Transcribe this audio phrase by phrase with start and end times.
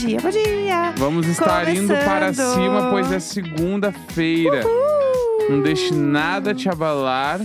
[0.00, 0.92] dia, bom dia.
[0.96, 2.54] Vamos estar indo para Começando.
[2.54, 4.62] cima, pois é segunda-feira.
[5.50, 7.38] Não deixe nada te abalar,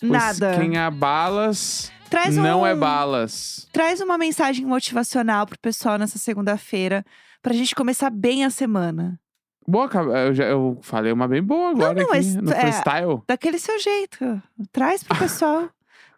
[0.00, 0.56] pois Nada.
[0.58, 3.68] quem abalas Traz não um, é balas.
[3.72, 7.04] Traz uma mensagem motivacional pro pessoal nessa segunda-feira.
[7.40, 9.20] Pra gente começar bem a semana.
[9.66, 9.88] Boa,
[10.26, 13.22] eu, já, eu falei uma bem boa agora não, aqui, mas no é- freestyle.
[13.28, 14.42] Daquele seu jeito.
[14.72, 15.68] Traz pro pessoal.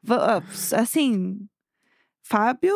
[0.02, 0.42] Va- ah,
[0.80, 1.38] assim,
[2.28, 2.74] Fábio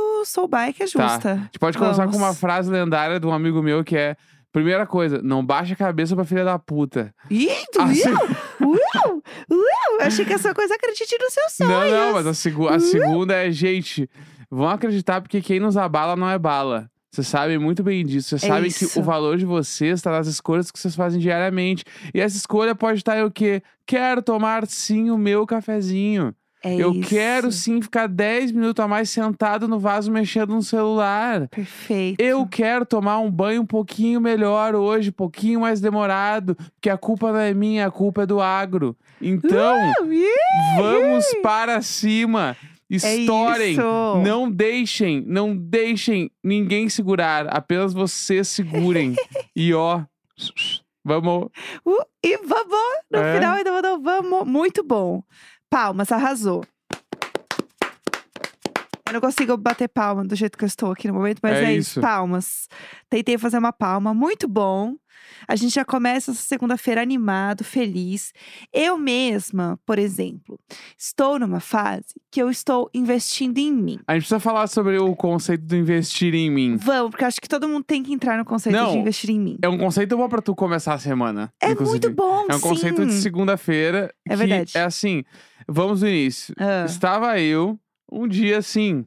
[0.74, 1.06] que é Tá.
[1.08, 1.32] justa.
[1.32, 2.38] A gente pode começar com uma Vamos.
[2.40, 4.16] frase lendária de um amigo meu que é...
[4.52, 7.14] Primeira coisa, não baixa a cabeça pra filha da puta.
[7.30, 8.16] Ih, tu Assim- viu?
[8.68, 9.22] Uau!
[9.48, 10.00] Uau!
[10.00, 11.72] Achei que essa coisa acredite nos seus sonhos.
[11.72, 14.10] Não, não, mas a, segu- a segunda é, gente,
[14.50, 16.90] vão acreditar porque quem nos abala não é bala.
[17.12, 18.30] Vocês sabem muito bem disso.
[18.30, 18.88] Vocês É sabem isso.
[18.90, 21.84] que o valor de vocês está nas escolhas que vocês fazem diariamente.
[22.12, 23.62] E essa escolha pode estar em o quê?
[23.86, 26.34] Quero tomar sim o meu cafezinho.
[26.62, 27.08] É Eu isso.
[27.08, 31.48] quero sim ficar 10 minutos a mais sentado no vaso mexendo no celular.
[31.48, 32.20] Perfeito.
[32.20, 36.98] Eu quero tomar um banho um pouquinho melhor hoje, um pouquinho mais demorado, porque a
[36.98, 38.94] culpa não é minha, a culpa é do agro.
[39.22, 40.26] Então, Uh, ih,
[40.76, 42.54] Vamos para cima.
[42.90, 43.76] Estourem.
[43.78, 47.46] É não deixem, não deixem ninguém segurar.
[47.48, 49.14] Apenas vocês segurem.
[49.56, 50.02] e ó,
[51.04, 51.44] vamos.
[51.86, 53.00] uh, e vamos!
[53.10, 53.34] No É.
[53.38, 54.46] final ainda mandou vamos.
[54.46, 55.22] Muito bom.
[55.70, 56.66] Palmas, arrasou.
[59.10, 61.64] Eu não consigo bater palma do jeito que eu estou aqui no momento, mas É
[61.64, 61.90] é, isso.
[61.90, 62.00] isso.
[62.00, 62.68] Palmas.
[63.08, 64.14] Tentei fazer uma palma.
[64.14, 64.94] Muito bom.
[65.48, 68.32] A gente já começa essa segunda-feira animado, feliz.
[68.72, 70.58] Eu mesma, por exemplo,
[70.96, 73.98] estou numa fase que eu estou investindo em mim.
[74.06, 76.76] A gente precisa falar sobre o conceito do investir em mim.
[76.76, 79.40] Vamos, porque acho que todo mundo tem que entrar no conceito Não, de investir em
[79.40, 79.58] mim.
[79.60, 81.52] É um conceito bom pra tu começar a semana.
[81.60, 81.98] É inclusive.
[82.06, 84.14] muito bom, É um conceito de segunda-feira.
[84.28, 84.72] É verdade.
[84.76, 85.24] É assim,
[85.66, 86.54] vamos do início.
[86.58, 87.78] Ah, Estava eu,
[88.10, 89.04] um dia assim,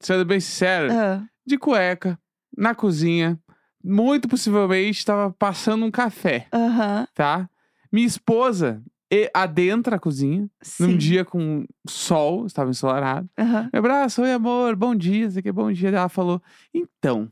[0.00, 1.24] sendo bem sincero, ah.
[1.46, 2.18] de cueca,
[2.56, 3.38] na cozinha.
[3.82, 7.48] Muito possivelmente estava passando um café, Aham, tá?
[7.92, 10.96] Minha esposa e- adentra a cozinha, num sim.
[10.96, 13.28] dia com sol, estava ensolarado.
[13.38, 13.70] Aham.
[13.72, 15.90] Me abraça, oi amor, bom dia, sei que bom dia.
[15.90, 16.42] Ela falou:
[16.74, 17.30] então,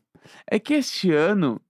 [0.48, 1.60] é que este ano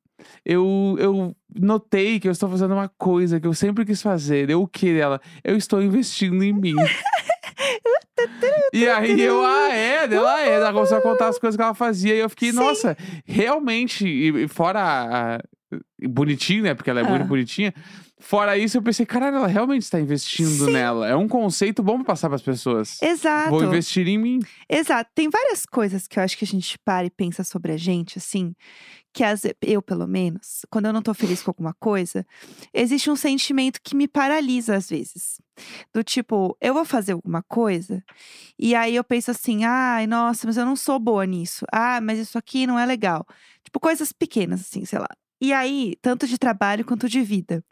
[0.45, 4.51] eu, eu notei que eu estou fazendo uma coisa que eu sempre quis fazer.
[4.51, 5.21] Eu o que dela?
[5.43, 6.75] Eu estou investindo em mim.
[8.73, 10.51] E aí eu, ah, é, dela é.
[10.55, 12.15] Ela começou a contar as coisas que ela fazia.
[12.15, 12.57] E eu fiquei, Sim.
[12.59, 15.41] nossa, realmente, e, e fora a, a-
[16.09, 16.75] bonitinho, né?
[16.75, 17.09] Porque ela é Ah.
[17.09, 17.75] muito bonitinha.
[18.21, 20.73] Fora isso, eu pensei, caralho, ela realmente está investindo Sim.
[20.73, 21.07] nela.
[21.09, 23.03] É um conceito bom pra passar pras pessoas.
[23.03, 23.51] Exato.
[23.51, 24.39] Vou investir em mim.
[24.69, 25.11] Exato.
[25.15, 28.17] Tem várias coisas que eu acho que a gente para e pensa sobre a gente,
[28.19, 28.55] assim,
[29.13, 32.25] que as, eu, pelo menos, quando eu não tô feliz com alguma coisa,
[32.73, 35.39] existe um sentimento que me paralisa às vezes.
[35.93, 38.03] Do tipo, eu vou fazer alguma coisa,
[38.59, 41.65] e aí eu penso assim, ai, nossa, mas eu não sou boa nisso.
[41.73, 43.27] Ah, mas isso aqui não é legal.
[43.63, 45.09] Tipo, coisas pequenas, assim, sei lá.
[45.41, 47.65] E aí, tanto de trabalho quanto de vida.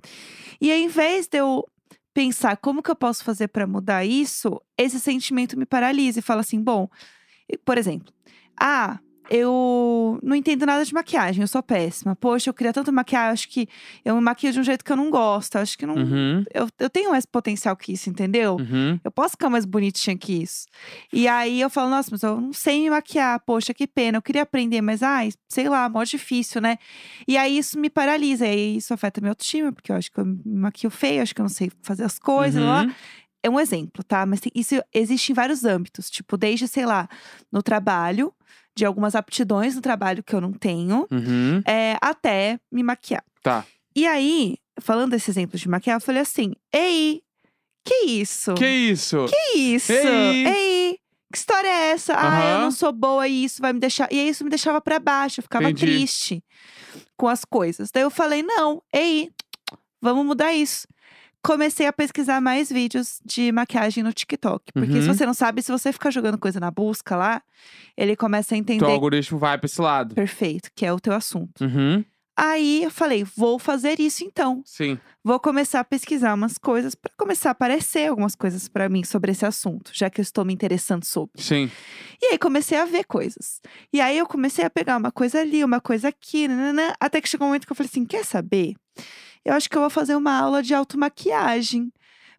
[0.60, 1.66] E aí, em vez de eu
[2.14, 6.42] pensar como que eu posso fazer pra mudar isso, esse sentimento me paralisa e fala
[6.42, 6.88] assim, bom,
[7.64, 8.12] por exemplo,
[8.60, 8.98] ah,
[9.30, 12.14] eu não entendo nada de maquiagem, eu sou péssima.
[12.16, 13.68] Poxa, eu queria tanto maquiar, acho que
[14.04, 16.68] eu me maquio de um jeito que eu não gosto, acho que não, Uhum, eu,
[16.78, 18.56] eu tenho mais potencial que isso, entendeu?
[18.56, 18.98] uhum.
[19.02, 20.66] Eu posso ficar mais bonitinha que isso.
[21.12, 24.18] E aí eu falo, nossa, mas eu não sei me maquiar, poxa, que pena.
[24.18, 26.78] Eu queria aprender, mas ai, sei lá, mó difícil, né?
[27.26, 30.18] E aí isso me paralisa, e aí isso afeta minha autoestima, porque eu acho que
[30.18, 32.82] eu me maquio feio, acho que eu não sei fazer as coisas, lá, lá.
[32.84, 32.92] Uhum.
[33.44, 34.24] É um exemplo, tá?
[34.24, 37.08] Mas isso existe em vários âmbitos, tipo, desde, sei lá,
[37.50, 38.32] no trabalho,
[38.76, 41.60] de algumas aptidões no trabalho que eu não tenho, Uhum.
[41.66, 43.24] é, até me maquiar.
[43.42, 43.64] Tá.
[43.94, 47.22] E aí, falando desse exemplo de maquiar, eu falei assim: Ei,
[47.84, 48.54] que isso?
[48.54, 49.26] Que isso?
[49.28, 49.92] Que isso?
[49.92, 50.46] Ei!
[50.46, 50.98] Ei!
[51.32, 52.14] Que história é essa?
[52.16, 54.06] Ah, eu não sou boa e isso vai me deixar.
[54.12, 55.86] E aí isso me deixava pra baixo, eu ficava Entendi.
[55.86, 56.44] triste
[57.16, 57.90] com as coisas.
[57.90, 59.30] Daí eu falei: não, ei,
[60.00, 60.86] vamos mudar isso.
[61.42, 64.72] Comecei a pesquisar mais vídeos de maquiagem no TikTok.
[64.72, 65.14] Porque se Uhum.
[65.14, 67.42] você não sabe, se você ficar jogando coisa na busca lá,
[67.96, 68.84] ele começa a entender.
[68.84, 70.14] Teu algoritmo vai pra esse lado.
[70.14, 71.64] Perfeito, que é o teu assunto.
[71.64, 72.04] Uhum.
[72.34, 74.62] Aí eu falei, vou fazer isso então.
[74.64, 74.98] Sim.
[75.22, 79.32] Vou começar a pesquisar umas coisas para começar a aparecer algumas coisas para mim sobre
[79.32, 81.42] esse assunto, já que eu estou me interessando sobre.
[81.42, 81.70] Sim.
[82.22, 83.60] E aí comecei a ver coisas.
[83.92, 86.46] E aí eu comecei a pegar uma coisa ali, uma coisa aqui,
[86.98, 88.74] até que chegou um momento que eu falei assim: quer saber?
[89.44, 91.92] Eu acho que eu vou fazer uma aula de automaquiagem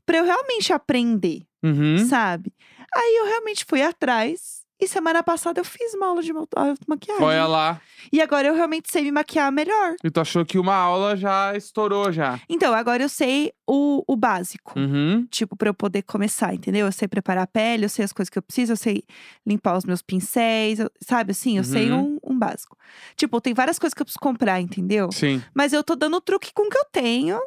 [0.05, 1.97] para eu realmente aprender, Uhum.
[2.07, 2.53] sabe?
[2.93, 7.23] Aí eu realmente fui atrás E semana passada eu fiz uma aula de automaquiagem.
[7.23, 7.81] Olha lá.
[8.11, 9.95] E agora eu realmente sei me maquiar melhor.
[10.03, 12.37] E tu achou que uma aula já estourou já.
[12.49, 14.77] Então, agora eu sei o, o básico.
[14.77, 15.25] Uhum.
[15.31, 16.85] Tipo, pra eu poder começar, entendeu?
[16.85, 19.03] Eu sei preparar a pele, eu sei as coisas que eu preciso, eu sei
[19.47, 21.57] limpar os meus pincéis, eu- sabe assim?
[21.57, 22.19] Eu sei Uhum.
[22.23, 22.77] um, um básico.
[23.15, 25.09] Tipo, tem várias coisas que eu preciso comprar, entendeu?
[25.13, 25.41] Sim.
[25.53, 27.39] Mas eu tô dando truque com o que eu tenho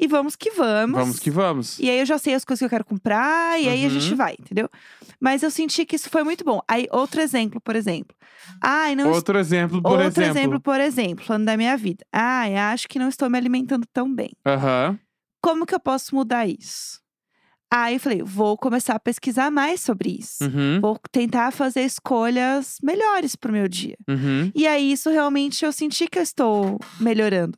[0.00, 0.96] e vamos que vamos.
[0.98, 1.78] Vamos que vamos.
[1.78, 4.10] E aí eu já sei as coisas que eu quero comprar e aí a gente
[4.10, 4.16] Uhum.
[4.16, 4.68] vai, entendeu?
[5.20, 6.60] Mas eu senti que isso foi muito bom.
[6.66, 8.16] Aí, outro exemplo, por exemplo.
[8.62, 10.38] Ai, não Outro exemplo, por Outro exemplo.
[10.38, 12.04] exemplo, por exemplo, falando da minha vida.
[12.12, 14.30] Ai, acho que não estou me alimentando tão bem.
[14.46, 14.98] Aham.
[15.42, 17.00] Como que eu posso mudar isso?
[17.72, 20.42] Aí eu falei, vou começar a pesquisar mais sobre isso.
[20.42, 20.80] Uhum.
[20.80, 23.96] Vou tentar fazer escolhas melhores pro meu dia.
[24.08, 24.50] Uhum.
[24.54, 27.56] E aí, isso realmente eu senti que eu estou melhorando.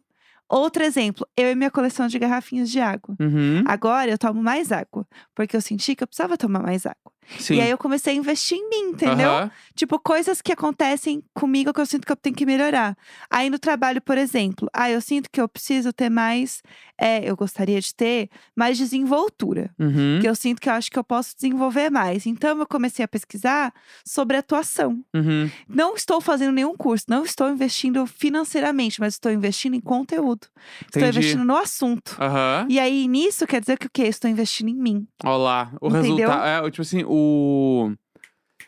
[0.53, 3.17] Outro exemplo, eu e minha coleção de garrafinhas de água.
[3.19, 3.65] Uhum.
[3.67, 7.12] Agora eu tomo mais água, porque eu senti que eu precisava tomar mais água.
[7.39, 7.55] Sim.
[7.55, 9.31] E aí eu comecei a investir em mim, entendeu?
[9.31, 9.51] Aham.
[9.75, 12.97] Tipo, coisas que acontecem comigo que eu sinto que eu tenho que melhorar.
[13.31, 16.63] Aí no trabalho, por exemplo, ah, eu sinto que eu preciso ter mais.
[16.99, 19.71] é, eu gostaria de ter mais desenvoltura.
[19.79, 20.19] Uhum.
[20.21, 22.27] Que eu sinto que eu acho que eu posso desenvolver mais.
[22.27, 23.73] Então eu comecei a pesquisar
[24.05, 25.03] sobre atuação.
[25.15, 25.51] Uhum.
[25.69, 30.47] Não estou fazendo nenhum curso, não estou investindo financeiramente, mas estou investindo em conteúdo.
[30.87, 31.19] Estou Entendi.
[31.19, 32.17] investindo no assunto.
[32.69, 34.05] E aí, nisso quer dizer que o quê?
[34.05, 35.07] Estou investindo em mim.
[35.25, 35.73] Olha lá.
[35.81, 36.45] O resultado.
[36.47, 37.93] É, tipo assim, o.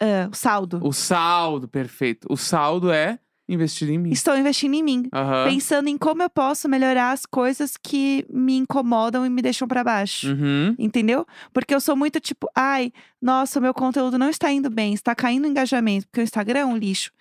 [0.00, 0.80] Ah, o saldo.
[0.82, 2.26] O saldo, perfeito.
[2.30, 4.10] O saldo é investir em mim.
[4.10, 5.08] Estou investindo em mim.
[5.12, 5.44] Aham.
[5.46, 9.84] pensando em como eu posso melhorar as coisas que me incomodam e me deixam pra
[9.84, 10.28] baixo.
[10.32, 10.74] Uhum.
[10.78, 11.26] Entendeu?
[11.52, 15.14] Porque eu sou muito tipo, ai, nossa, o meu conteúdo não está indo bem, está
[15.14, 17.12] caindo o engajamento, porque o Instagram é um lixo.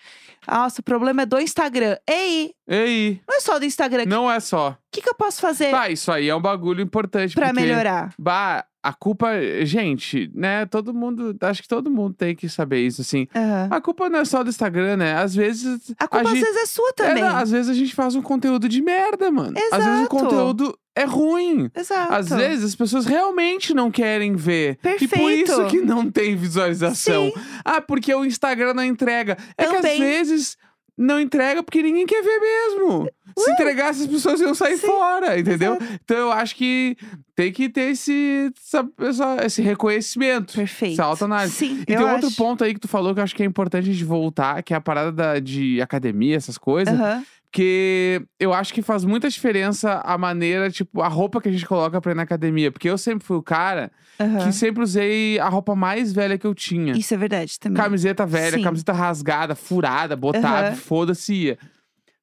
[0.47, 1.97] Nossa, o problema é do Instagram.
[2.09, 4.03] Ei, Ei, não é só do Instagram.
[4.03, 4.77] O não é só.
[4.91, 7.35] que, que eu posso fazer Tá, isso aí é um bagulho importante.
[7.35, 8.13] pra porque, melhorar?
[8.17, 9.29] Bah, a culpa.
[9.63, 10.65] Gente, né?
[10.65, 11.35] Todo mundo.
[11.41, 13.27] Acho que todo mundo tem que saber isso, assim.
[13.33, 13.69] Aham.
[13.71, 15.15] A culpa não é só do Instagram, né?
[15.15, 15.93] Às vezes.
[15.97, 16.43] A culpa às gente...
[16.45, 17.23] vezes é sua É, também.
[17.23, 19.57] não, às vezes a gente faz um conteúdo de merda, mano.
[19.71, 20.09] Às vezes o Exato.
[20.09, 21.71] conteúdo é ruim.
[21.73, 22.13] Exato.
[22.13, 24.77] Às vezes as pessoas realmente não querem ver.
[24.83, 25.51] E por Perfeito.
[25.51, 27.31] isso que não tem visualização.
[27.31, 27.41] Sim.
[27.63, 29.37] Ah, porque o Instagram não entrega.
[29.57, 29.99] É que às Também.
[29.99, 30.57] vezes
[30.97, 33.09] não entrega porque ninguém quer ver mesmo.
[33.37, 35.77] Se entregasse, as pessoas iam sair Sim, fora, entendeu?
[36.03, 36.95] Então eu acho que
[37.35, 40.53] tem que ter esse, essa- essa- esse reconhecimento.
[40.53, 40.93] Perfeito.
[40.93, 41.55] Essa autoanálise.
[41.55, 42.35] Sim, E tem outro acho.
[42.35, 44.71] ponto aí que tu falou que eu acho que é importante a gente voltar, que
[44.73, 46.93] é a parada da- de academia, essas coisas.
[46.93, 47.23] Aham.
[47.53, 51.67] Porque eu acho que faz muita diferença a maneira, tipo, a roupa que a gente
[51.67, 52.71] coloca pra ir na academia.
[52.71, 54.39] Porque eu sempre fui o cara aham.
[54.47, 56.93] que sempre usei a roupa mais velha que eu tinha.
[56.93, 57.77] Isso é verdade também.
[57.79, 58.63] Camiseta velha, Sim.
[58.63, 60.75] camiseta rasgada, furada, botada, Aham.
[60.75, 61.59] foda-se ia.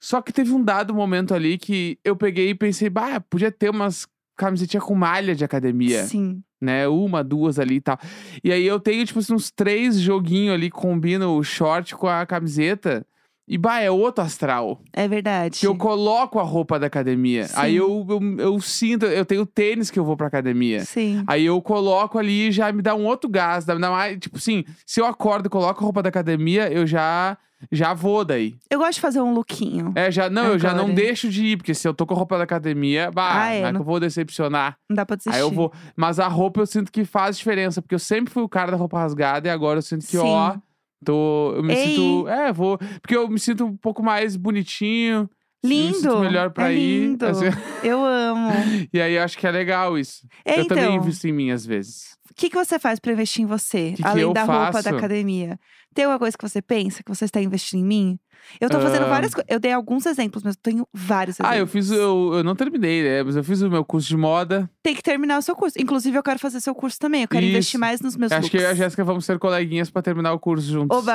[0.01, 3.71] Só que teve um dado momento ali que eu peguei e pensei, bah, podia ter
[3.71, 6.43] umas camisetinhas com malha de academia, Sim.
[6.61, 6.89] né?
[6.89, 8.01] Uma, duas ali e tal.
[8.43, 12.09] E aí eu tenho, tipo assim, uns três joguinhos ali que combinam o short com
[12.09, 13.07] a camiseta.
[13.53, 14.81] E, bah, é outro astral.
[14.93, 15.59] É verdade.
[15.59, 17.49] Que eu coloco a roupa da academia.
[17.55, 17.79] Aí Sim.
[17.79, 20.85] eu, eu, eu sinto, eu tenho tênis que eu vou pra academia.
[20.85, 21.25] Sim.
[21.27, 23.65] Aí eu coloco ali e já me dá um outro gás.
[23.65, 26.87] Dá, dá mais, tipo assim, se eu acordo e coloco a roupa da academia, eu
[26.87, 27.37] já
[27.73, 28.55] já vou daí.
[28.71, 29.93] Eu gosto de fazer um lookinho.
[29.97, 30.95] É, já, não, eu já não Agora.
[30.95, 33.63] deixo de ir, porque se eu tô com a roupa da academia, bah, Ah, é,
[33.63, 34.77] não é que eu vou decepcionar.
[34.89, 35.35] Não dá pra desistir.
[35.37, 35.73] Aí eu vou.
[35.97, 38.77] Mas a roupa eu sinto que faz diferença, porque eu sempre fui o cara da
[38.77, 40.63] roupa rasgada e agora eu sinto que, ó, Sim.
[41.05, 41.53] Tô.
[41.57, 41.95] Eu me Ei.
[41.95, 42.29] sinto.
[42.29, 42.79] É, vou.
[43.01, 45.29] Porque eu me sinto um pouco mais bonitinho.
[45.65, 46.21] Me sinto Lindo.
[46.21, 47.01] melhor pra é ir.
[47.01, 47.27] lindo.
[47.27, 47.47] assim.
[47.83, 48.51] Eu amo.
[48.93, 50.27] E aí eu acho que é legal isso.
[50.45, 52.17] É, eu também então, invisto em mim às vezes.
[52.41, 53.93] O que, que você faz pra investir em você?
[53.95, 54.91] Que que além eu da roupa faço?
[54.91, 55.59] da academia.
[55.95, 58.19] Tem alguma coisa que você pensa que você está investindo em mim?
[58.59, 59.09] Eu tô fazendo Ah.
[59.09, 59.47] várias coisas.
[59.51, 61.55] Eu dei alguns exemplos, mas eu tenho vários exemplos.
[61.55, 61.91] Ah, eu fiz.
[61.91, 63.23] Eu, eu não terminei, né?
[63.23, 64.71] Mas eu fiz o meu curso de moda.
[64.83, 65.77] Tem que terminar o seu curso.
[65.79, 67.23] Inclusive, eu quero fazer seu curso também.
[67.23, 67.51] Eu quero Isso.
[67.51, 68.79] investir mais nos meus Acho que eu e a looks.
[68.79, 70.97] Jéssica vamos ser coleguinhas pra terminar o curso juntos.
[70.97, 71.13] Oba!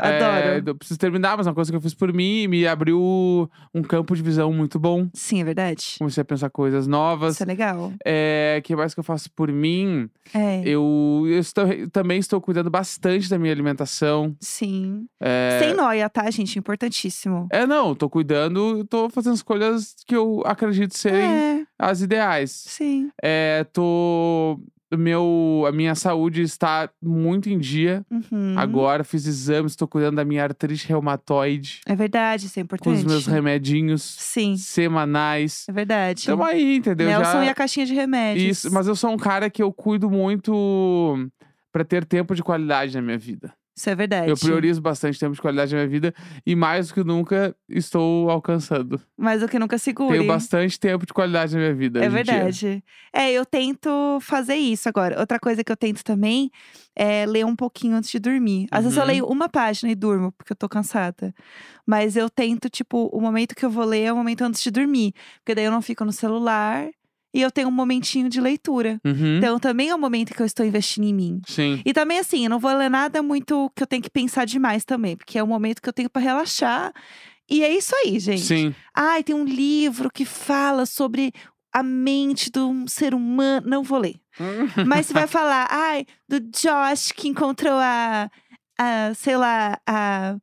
[0.00, 0.62] É, Adoro.
[0.70, 3.82] eu preciso terminar, mas é uma coisa que eu fiz por mim me abriu um
[3.82, 5.06] campo de visão muito bom.
[5.14, 5.94] Sim, é verdade.
[5.98, 7.34] Comecei a pensar coisas novas.
[7.34, 7.92] Isso é legal.
[8.04, 10.10] É, que mais que eu faço por mim?
[10.34, 10.47] É.
[10.64, 14.34] Eu, eu estou- também estou cuidando bastante da minha alimentação.
[14.40, 15.06] Sim.
[15.20, 16.58] É, Sem noia, tá, gente?
[16.58, 17.46] Importantíssimo.
[17.50, 22.50] é, não, tô cuidando, tô fazendo escolhas que eu acredito serem É, as ideais.
[22.50, 23.10] sim.
[23.22, 24.58] É, tô.
[24.96, 28.04] Meu, a minha saúde está muito em dia.
[28.10, 28.54] Uhum.
[28.56, 31.80] Agora fiz exames, estou cuidando da minha artrite reumatoide.
[31.86, 32.96] É verdade, isso é Com importante.
[32.98, 35.66] os meus remedinhos Sim, semanais.
[35.68, 36.24] é verdade.
[36.24, 37.06] Tamo aí, entendeu?
[37.08, 37.44] Nelson Já...
[37.44, 38.58] e a caixinha de remédios.
[38.58, 41.28] Isso, mas eu sou um cara que eu cuido muito
[41.70, 43.52] pra ter tempo de qualidade na minha vida.
[43.78, 44.28] Isso é verdade.
[44.28, 46.12] Eu priorizo bastante tempo de qualidade na minha vida
[46.44, 49.00] e mais do que nunca estou alcançando.
[49.16, 50.16] Mais do que nunca segure.
[50.18, 52.04] Tenho bastante tempo de qualidade na minha vida.
[52.04, 52.82] É verdade.
[53.12, 55.20] É, eu tento fazer isso agora.
[55.20, 56.50] Outra coisa que eu tento também
[56.96, 58.66] é ler um pouquinho antes de dormir.
[58.72, 59.08] Às vezes eu Uhum.
[59.08, 61.32] leio uma página e durmo, porque eu tô cansada.
[61.86, 64.72] Mas eu tento, tipo, o momento que eu vou ler é o momento antes de
[64.72, 65.12] dormir.
[65.38, 66.88] Porque daí eu não fico no celular
[67.32, 69.00] e eu tenho um momentinho de leitura.
[69.04, 69.38] Uhum.
[69.38, 71.40] Então também é o momento que eu estou investindo em mim.
[71.46, 71.82] Sim.
[71.84, 74.84] E também, assim, eu não vou ler nada muito que eu tenho que pensar demais
[74.84, 76.92] também, porque é o momento que eu tenho pra relaxar.
[77.50, 78.42] E é isso aí, gente.
[78.42, 78.74] Sim.
[78.94, 81.32] Ai, tem um livro que fala sobre
[81.72, 83.68] a mente de um ser humano.
[83.68, 84.16] Não vou ler.
[84.86, 88.30] Mas você vai falar, ai, do Josh que encontrou a.
[88.78, 90.36] a sei lá, a.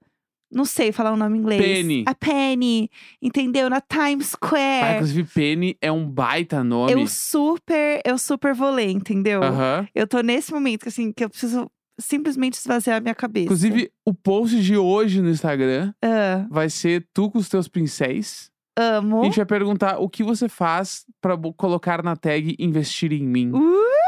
[0.55, 1.61] Não sei falar o nome em inglês.
[1.61, 2.03] Penny.
[2.07, 2.89] A Penny,
[3.21, 3.69] entendeu?
[3.69, 4.93] Na Times Ah, Square.
[4.95, 6.93] inclusive, Penny é um baita nome.
[6.93, 9.43] eu super, eu super vou ler, entendeu?
[9.43, 9.85] Aham.
[9.93, 11.69] Eu tô nesse momento que, assim, que eu preciso
[11.99, 13.45] simplesmente esvaziar a minha cabeça.
[13.45, 18.49] Inclusive, o post de hoje no Instagram Ah, vai ser tu com os teus pincéis.
[18.77, 19.21] amo.
[19.21, 23.25] A gente vai perguntar o que você faz pra bo- colocar na tag investir em
[23.27, 23.51] mim.
[23.53, 24.04] Uh!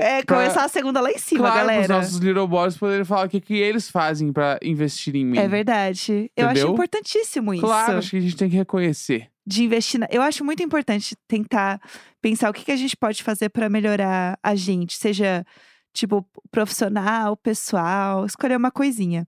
[0.00, 1.82] É Pra- começar a segunda lá em cima, claro, galera.
[1.82, 5.38] os nossos little boys poderem falar o que, que eles fazem pra investir em mim.
[5.38, 6.30] É verdade.
[6.36, 6.72] Eu acho Entendeu?
[6.72, 7.62] importantíssimo isso.
[7.64, 9.28] Claro, acho que a gente tem que reconhecer.
[9.46, 9.98] De investir.
[10.00, 10.06] Na...
[10.10, 11.80] Eu acho muito importante tentar
[12.20, 15.44] pensar o que, que a gente pode fazer pra melhorar a gente, seja
[15.92, 19.26] tipo profissional, pessoal, escolher uma coisinha.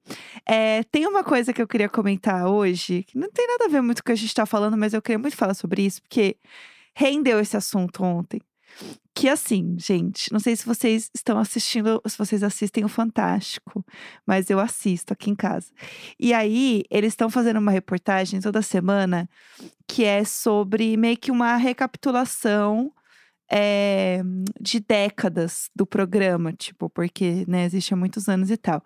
[0.49, 3.81] É, tem uma coisa que eu queria comentar hoje, que não tem nada a ver
[3.81, 6.01] muito com o que a gente tá falando, mas eu queria muito falar sobre isso,
[6.03, 6.37] porque
[6.95, 8.41] rendeu esse assunto ontem.
[9.15, 13.85] Que assim, gente, não sei se vocês estão assistindo, se vocês assistem o Fantástico,
[14.27, 15.67] mas eu assisto aqui em casa.
[16.19, 19.29] E aí, eles estão fazendo uma reportagem toda semana
[19.87, 22.91] que é sobre meio que uma recapitulação
[23.51, 24.23] é,
[24.59, 28.83] de décadas do programa, tipo, porque né, existe há muitos anos e tal.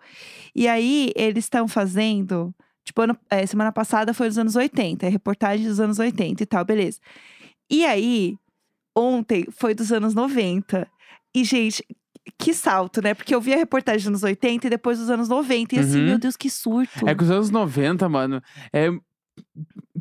[0.53, 2.53] E aí, eles estão fazendo.
[2.83, 6.45] Tipo, ano- é, semana passada foi dos anos 80, é reportagem dos anos 80 e
[6.45, 6.99] tal, beleza.
[7.69, 8.37] E aí,
[8.97, 10.87] ontem foi dos anos 90.
[11.35, 11.83] E, gente,
[12.37, 13.13] que salto, né?
[13.13, 15.75] Porque eu vi a reportagem dos anos 80 e depois dos anos 90.
[15.75, 16.05] E assim, Uhum.
[16.07, 17.07] meu Deus, que surto.
[17.07, 18.41] É que os anos 90, mano,
[18.73, 18.89] é.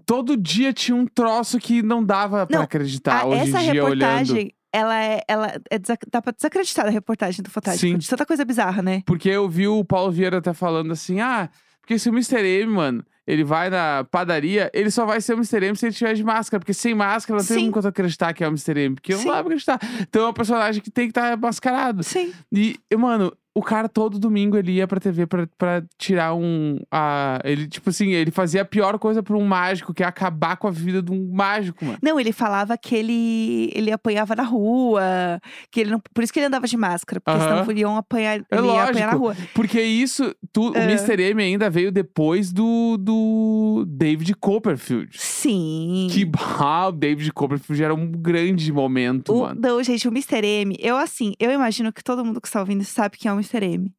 [0.06, 3.84] Todo dia tinha um troço que não dava pra Não, acreditar Ah, hoje essa dia
[3.84, 4.00] olhando.
[4.02, 5.20] reportagem, ela é.
[5.28, 5.78] Ela é
[6.10, 7.86] dá pra desacreditar a reportagem do Fantástico.
[7.92, 7.98] Sim.
[7.98, 9.02] De tanta coisa bizarra, né?
[9.06, 11.50] Porque eu vi o Paulo Vieira até falando assim: ah,
[11.86, 12.44] porque se o Mr.
[12.44, 15.64] M, mano, ele vai na padaria, ele só vai ser o Mr.
[15.66, 16.58] M se ele tiver de máscara.
[16.58, 17.70] Porque sem máscara não tem Sim.
[17.70, 18.76] como acreditar que é o Mr.
[18.76, 18.96] M.
[18.96, 19.26] Porque eu Sim.
[19.26, 19.78] não pra acreditar.
[20.00, 22.02] Então é um personagem que tem que estar mascarado.
[22.02, 22.34] Sim.
[22.52, 26.78] E, mano, o cara todo domingo ele ia pra TV pra, pra tirar um.
[26.90, 30.56] A, ele, tipo assim, ele fazia a pior coisa pra um mágico, que é acabar
[30.58, 31.98] com a vida de um mágico, mano.
[32.02, 36.38] Não, ele falava que ele, ele apanhava na rua, que ele não, por isso que
[36.38, 37.48] ele andava de máscara, porque Aham.
[37.48, 39.18] senão podiam apanhar, É ele ia apanhar na lógico.
[39.18, 39.36] rua.
[39.54, 40.84] Porque isso, tu, o É.
[40.84, 41.22] Mr.
[41.30, 45.16] M ainda veio depois do, do David Copperfield.
[45.18, 46.08] Sim.
[46.10, 49.60] Que ah, o David Copperfield era um grande momento, O, mano.
[49.60, 50.44] não, gente, o Mr.
[50.44, 53.36] M, eu assim, eu imagino que todo mundo que está ouvindo sabe quem é o
[53.54, 53.64] Mr.
[53.74, 53.94] M.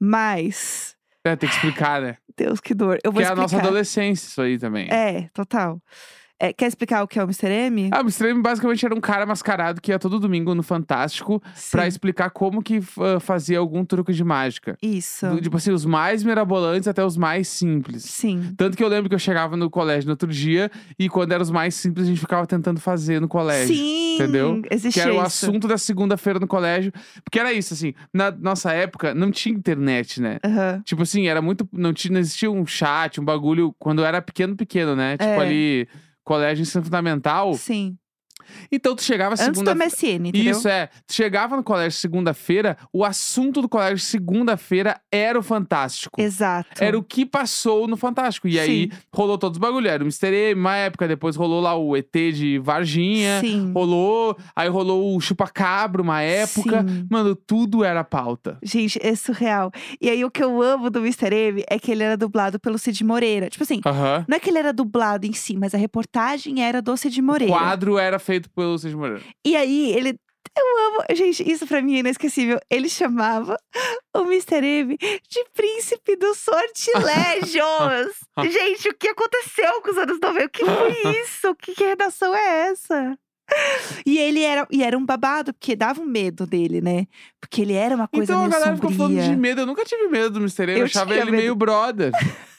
[0.00, 2.16] Mas, É, tem que explicar, né?
[2.36, 2.98] Deus, que dor.
[3.04, 3.42] Eu vou Que é a explicar.
[3.42, 4.88] nossa adolescência, isso aí também.
[4.92, 5.80] É, total.
[6.44, 7.46] É, quer explicar o que é o Mr.
[7.48, 7.88] M?
[7.90, 8.28] Ah, o Mr.
[8.28, 11.88] M basicamente era um cara mascarado que ia todo domingo no Fantástico pra Sim.
[11.88, 14.76] explicar como que ah, fazia algum truque de mágica.
[14.82, 15.26] Isso.
[15.26, 18.02] Do- tipo assim, os mais mirabolantes até os mais simples.
[18.04, 18.52] Sim.
[18.58, 21.42] Tanto que eu lembro que eu chegava no colégio no outro dia e quando eram
[21.42, 23.74] os mais simples a gente ficava tentando fazer no colégio.
[23.74, 24.60] Sim, entendeu?
[24.60, 26.92] Que existia era o assunto da segunda-feira no colégio.
[27.24, 30.38] Porque era isso, assim, na nossa época não tinha internet, né?
[30.44, 30.82] Aham.
[30.84, 31.66] Tipo assim, era muito.
[31.72, 33.74] Não, tinha, não existia um chat, um bagulho.
[33.78, 35.16] Quando eu era pequeno, pequeno, né?
[35.16, 35.38] Tipo É.
[35.40, 35.88] ali,
[36.24, 37.54] colégio ensino fundamental.
[37.54, 37.96] Sim.
[38.70, 40.52] Então tu chegava Antes do segunda MSN, entendeu?
[40.52, 40.88] Isso é.
[41.06, 46.20] Tu chegava no colégio segunda-feira, o assunto do colégio segunda-feira era o Fantástico.
[46.20, 46.82] Exato.
[46.82, 48.48] Era o que passou no Fantástico.
[48.48, 48.98] E aí Sim.
[49.14, 49.90] rolou todos os bagulhos.
[49.90, 50.26] Era o Mr.
[50.50, 53.40] M, uma época, depois rolou lá o ET de Varginha.
[53.40, 53.72] Sim.
[53.72, 54.36] Rolou.
[54.54, 56.82] Aí rolou o Chupacabra uma época.
[56.86, 57.06] Sim.
[57.10, 58.58] Mano, tudo era pauta.
[58.62, 59.70] Gente, é surreal.
[60.00, 61.34] E aí, o que eu amo do Mr.
[61.34, 63.48] M é que ele era dublado pelo Cid Moreira.
[63.48, 64.24] Tipo assim, Aham.
[64.28, 67.24] não é que ele era dublado em si, mas a reportagem era do Cid O
[67.24, 67.52] Moreira.
[67.52, 69.22] quadro era feito pelo Cid Moreira.
[69.44, 70.18] E aí, ele.
[70.56, 71.04] Eu amo.
[71.14, 72.60] Gente, isso pra mim é inesquecível.
[72.70, 73.56] Ele chamava
[74.14, 74.64] o Mr.
[74.64, 78.12] M de príncipe dos sortilégios.
[78.52, 80.44] Gente, o que aconteceu com os anos 90?
[80.46, 81.54] O que foi isso?
[81.56, 83.18] Que, que redação é essa?
[84.06, 87.06] E ele era, e era um babado, porque dava um medo dele, né?
[87.40, 89.36] Porque ele era uma coisa então a meio galera ficou falando de sombria.
[89.36, 89.60] medo.
[89.62, 90.62] Eu nunca tive medo do Mr.
[90.64, 90.72] M.
[90.72, 91.36] Eu, Eu achava ele medo.
[91.36, 92.12] meio brother.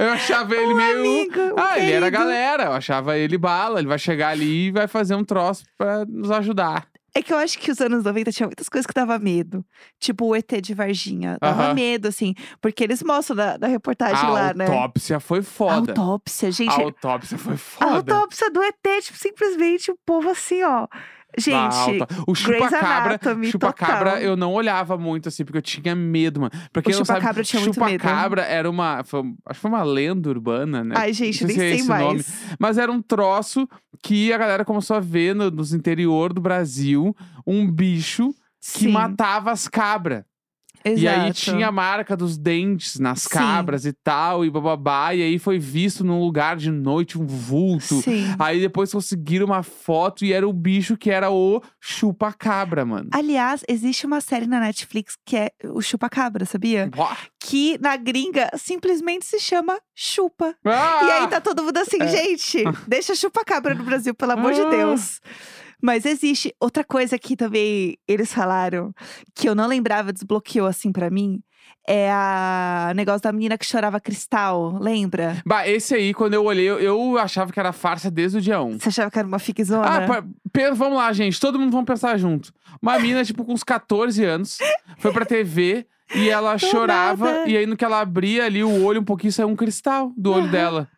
[0.00, 0.98] Eu achava ele Um meio.
[0.98, 2.10] amigo, um ah, ele era querido.
[2.24, 2.64] galera.
[2.64, 3.78] Eu achava ele bala.
[3.78, 6.86] Ele vai chegar ali e vai fazer um troço pra nos ajudar.
[7.14, 9.62] É que eu acho que os anos 90 tinha muitas coisas que dava medo.
[10.00, 11.36] Tipo o ET de Varginha.
[11.38, 12.34] Dava medo, assim.
[12.58, 14.64] Porque eles mostram na, na reportagem A lá, né?
[14.66, 15.92] autópsia foi foda.
[15.92, 16.70] Autópsia, gente.
[16.70, 18.14] A autópsia foi A foda.
[18.14, 20.86] autópsia do ET, tipo, simplesmente o povo assim, ó.
[21.38, 26.52] Gente, O chupa-cabra, eu não olhava muito assim, porque eu tinha medo, mano.
[26.72, 28.02] Pra quem O não sabe, chupa-cabra eu tinha muito medo.
[28.02, 30.94] chupa-cabra era uma, foi- acho que foi uma lenda urbana, né?
[30.96, 32.14] ai, gente, Não nem sei se é sei esse o nome.
[32.16, 32.56] mais.
[32.58, 33.68] Mas era um troço
[34.02, 37.14] que a galera começou a ver no, nos interior do Brasil,
[37.46, 40.24] um bicho que Sim, matava as cabras.
[40.84, 41.32] E aí exato.
[41.34, 43.28] tinha a marca dos dentes nas Sim.
[43.30, 45.14] cabras e tal, e bababá.
[45.14, 48.00] E aí foi visto num lugar de noite um vulto.
[48.02, 48.26] Sim.
[48.38, 53.08] Aí depois conseguiram uma foto e era o bicho que era o chupa-cabra, mano.
[53.12, 56.90] Aliás, existe uma série na Netflix que é o Chupa-Cabra, sabia?
[56.96, 57.16] Uá.
[57.40, 60.54] Que na gringa simplesmente se chama Chupa.
[60.64, 61.00] Ah!
[61.04, 62.06] E aí tá todo mundo assim, É.
[62.08, 64.68] gente, deixa Chupa-Cabra no Brasil, pelo amor de Ah.
[64.70, 65.20] Deus.
[65.82, 68.94] Mas existe outra coisa que também eles falaram,
[69.34, 71.42] que eu não lembrava, desbloqueou assim pra mim.
[71.88, 75.42] É a o negócio da menina que chorava cristal, lembra?
[75.44, 78.62] Bah, esse aí, quando eu olhei, eu, eu achava que era farsa desde o dia
[78.62, 78.78] 1.
[78.78, 79.84] Você achava que era uma ficzona?
[79.84, 80.24] Ah, pa-
[80.74, 81.40] vamos lá, gente.
[81.40, 82.52] Todo mundo vamos pensar junto.
[82.80, 84.58] Uma mina, tipo, com uns 14 anos,
[84.98, 85.84] foi pra TV
[86.14, 87.32] e ela Do chorava.
[87.32, 87.48] nada.
[87.50, 90.30] E aí, no que ela abria ali o olho, um pouquinho saiu um cristal do
[90.32, 90.50] olho Aham.
[90.52, 90.88] dela.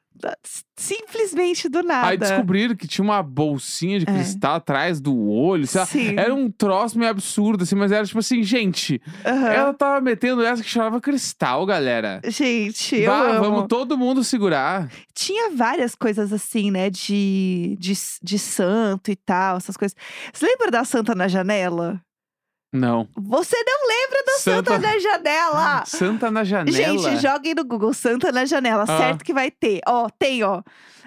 [0.77, 2.09] Simplesmente do nada.
[2.09, 4.13] Aí descobriram que tinha uma bolsinha de É.
[4.13, 5.67] cristal atrás do olho.
[5.67, 5.81] sei
[6.15, 6.23] lá.
[6.23, 9.01] Era um troço meio absurdo, assim, mas era tipo assim, gente.
[9.25, 9.49] Aham.
[9.49, 12.21] Ela tava metendo essa que chorava cristal, galera.
[12.27, 13.41] Gente, eu Vá, amo.
[13.41, 14.91] vamos todo mundo segurar.
[15.15, 16.91] Tinha várias coisas assim, né?
[16.91, 17.93] De, de,
[18.23, 19.97] de santo e tal, essas coisas.
[20.33, 22.01] Você lembra da Santa na janela?
[22.75, 23.09] Não.
[23.17, 25.85] Você não lembra da Santa, Santa- na janela?
[25.87, 26.77] Santa na janela.
[26.77, 28.99] Gente, joguem no Google Santa na janela, Ah.
[28.99, 29.81] certo que vai ter.
[29.87, 30.61] Ó, tem, ó.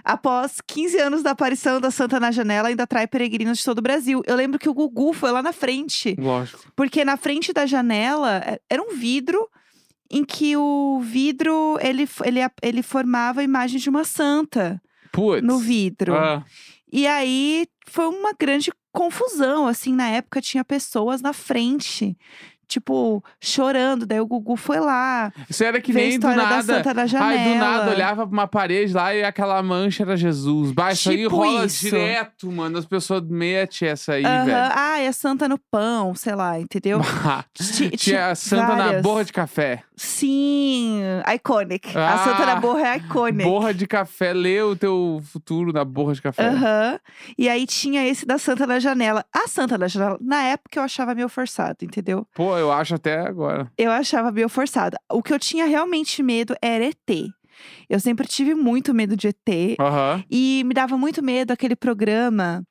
[0.04, 3.82] Após 15 anos da aparição da Santa na janela, ainda atrai peregrinos de todo o
[3.82, 4.22] Brasil.
[4.26, 6.16] Eu lembro que o Gugu foi lá na frente.
[6.18, 6.60] Lógico.
[6.76, 9.50] Porque na frente da janela é- era um vidro
[10.10, 14.82] em que o vidro ele, ele, ele formava a imagem de uma santa
[15.12, 15.44] Putz.
[15.46, 16.16] no vidro.
[16.16, 16.46] Ah,
[16.90, 22.18] E aí foi uma grande confusão, assim, na época tinha pessoas na frente,
[22.68, 24.06] tipo, chorando.
[24.06, 26.64] Daí o Gugu foi lá, isso era que nem do história da nada.
[26.64, 27.32] Santa na janela.
[27.32, 30.72] Ai, do nada olhava pra uma parede lá e aquela mancha era Jesus.
[30.72, 31.86] Bah, isso aí Tipo rola isso.
[31.86, 32.78] direto, mano.
[32.78, 34.72] As pessoas metem essa aí, Aham, velho.
[34.76, 37.00] Ah, é Santa no pão, sei lá, entendeu?
[37.98, 39.02] Tinha a santa na várias.
[39.02, 39.84] borra de café.
[39.96, 41.02] Sim,
[41.34, 41.98] iconic.
[41.98, 43.44] a Santa na Ah, borra é iconic.
[43.50, 46.48] Borra de café, lê o teu futuro na borra de café.
[46.48, 47.00] Aham.
[47.38, 49.26] E aí tinha esse da Santa na janela.
[49.34, 52.28] A Santa na janela, na época eu achava meio forçado, entendeu?
[52.36, 53.72] Pô, eu acho até agora.
[53.78, 54.98] Eu achava meio forçada.
[55.12, 57.30] O que eu tinha realmente medo era ET.
[57.90, 59.76] Eu sempre tive muito medo de ET.
[59.80, 60.24] Aham.
[60.30, 62.64] E me dava muito medo aquele programa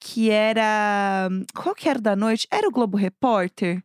[0.00, 1.28] que era.
[1.54, 2.46] Qual que era da noite?
[2.50, 3.82] Era o Globo Repórter?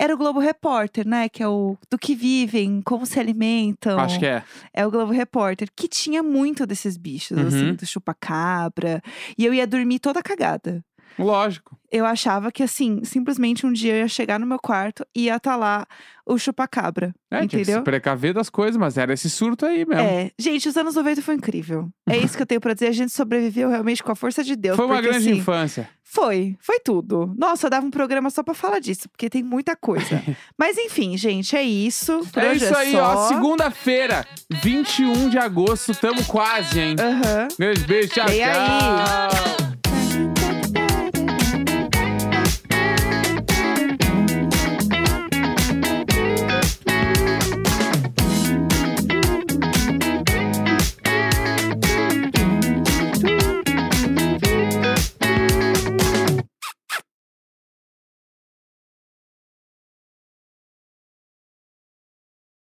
[0.00, 1.28] Era o Globo Repórter, né?
[1.28, 3.98] Que é o do que vivem, como se alimentam.
[3.98, 4.44] Acho que é.
[4.72, 7.74] É o Globo Repórter, que tinha muito desses bichos, assim, Uhum.
[7.74, 9.02] do chupacabra.
[9.36, 10.84] E eu ia dormir toda cagada.
[11.18, 11.76] Lógico.
[11.90, 15.36] Eu achava que, assim, simplesmente um dia eu ia chegar no meu quarto e ia
[15.36, 15.86] estar lá
[16.26, 17.14] o chupacabra.
[17.30, 17.78] É, tinha que entendeu?
[17.78, 20.02] se precaver das coisas, mas era esse surto aí mesmo.
[20.02, 21.88] É, gente, os anos 90 foi incrível.
[22.06, 22.88] É isso que eu tenho pra dizer.
[22.88, 24.76] A gente sobreviveu realmente com a força de Deus.
[24.76, 25.88] Foi uma porque, grande assim, infância.
[26.04, 27.34] Foi, foi tudo.
[27.38, 30.22] Nossa, eu dava um programa só pra falar disso, porque tem muita coisa.
[30.58, 32.20] Mas enfim, gente, é isso.
[32.30, 33.14] Por É hoje isso aí, ó.
[33.14, 33.28] só.
[33.28, 34.26] Segunda-feira,
[34.62, 36.96] 21 de agosto, tamo quase, hein?
[37.00, 37.48] Aham.
[37.58, 38.52] Grande beijo, tchau, Vem aí.
[38.54, 39.57] tchau.